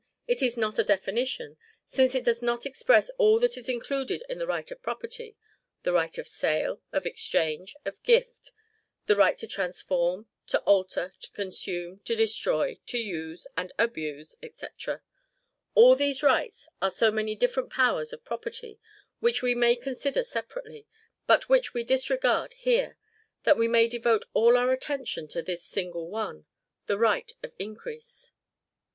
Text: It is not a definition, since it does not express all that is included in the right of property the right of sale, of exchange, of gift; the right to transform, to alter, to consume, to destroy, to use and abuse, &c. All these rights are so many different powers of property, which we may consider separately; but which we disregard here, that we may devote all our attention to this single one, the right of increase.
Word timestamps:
It 0.25 0.41
is 0.41 0.57
not 0.57 0.79
a 0.79 0.83
definition, 0.83 1.57
since 1.85 2.15
it 2.15 2.23
does 2.23 2.41
not 2.41 2.65
express 2.65 3.11
all 3.19 3.37
that 3.39 3.55
is 3.55 3.69
included 3.69 4.23
in 4.27 4.39
the 4.39 4.47
right 4.47 4.71
of 4.71 4.81
property 4.81 5.37
the 5.83 5.93
right 5.93 6.17
of 6.17 6.27
sale, 6.27 6.81
of 6.91 7.05
exchange, 7.05 7.75
of 7.85 8.01
gift; 8.01 8.51
the 9.05 9.15
right 9.15 9.37
to 9.37 9.45
transform, 9.45 10.27
to 10.47 10.59
alter, 10.61 11.13
to 11.19 11.29
consume, 11.33 11.99
to 11.99 12.15
destroy, 12.15 12.79
to 12.87 12.97
use 12.97 13.45
and 13.55 13.73
abuse, 13.77 14.35
&c. 14.41 14.67
All 15.75 15.95
these 15.95 16.23
rights 16.23 16.67
are 16.81 16.89
so 16.89 17.11
many 17.11 17.35
different 17.35 17.69
powers 17.69 18.11
of 18.11 18.25
property, 18.25 18.79
which 19.19 19.43
we 19.43 19.53
may 19.53 19.75
consider 19.75 20.23
separately; 20.23 20.87
but 21.27 21.47
which 21.47 21.75
we 21.75 21.83
disregard 21.83 22.53
here, 22.53 22.97
that 23.43 23.55
we 23.55 23.67
may 23.67 23.87
devote 23.87 24.25
all 24.33 24.57
our 24.57 24.71
attention 24.71 25.27
to 25.27 25.43
this 25.43 25.63
single 25.63 26.09
one, 26.09 26.47
the 26.87 26.97
right 26.97 27.33
of 27.43 27.53
increase. 27.59 28.31